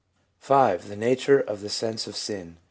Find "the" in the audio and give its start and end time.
0.49-0.95, 1.61-1.69